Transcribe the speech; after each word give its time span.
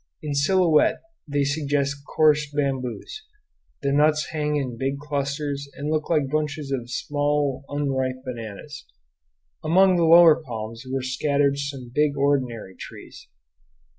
In 0.23 0.33
silhouette 0.33 0.99
they 1.27 1.43
suggest 1.43 1.97
coarse 2.07 2.51
bamboos; 2.51 3.23
the 3.83 3.91
nuts 3.91 4.29
hang 4.31 4.55
in 4.55 4.75
big 4.75 4.97
clusters 4.97 5.69
and 5.75 5.91
look 5.91 6.09
like 6.09 6.27
bunches 6.31 6.71
of 6.71 6.89
small, 6.89 7.63
unripe 7.69 8.23
bananas. 8.25 8.87
Among 9.63 9.97
the 9.97 10.05
lower 10.05 10.41
palms 10.41 10.87
were 10.91 11.03
scattered 11.03 11.59
some 11.59 11.91
big 11.93 12.17
ordinary 12.17 12.75
trees. 12.75 13.27